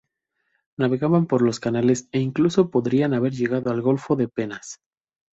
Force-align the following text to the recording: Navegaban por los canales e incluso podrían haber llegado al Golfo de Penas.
Navegaban 0.79 1.27
por 1.27 1.43
los 1.43 1.59
canales 1.59 2.09
e 2.11 2.19
incluso 2.19 2.71
podrían 2.71 3.13
haber 3.13 3.33
llegado 3.33 3.69
al 3.69 3.83
Golfo 3.83 4.15
de 4.15 4.27
Penas. 4.27 4.79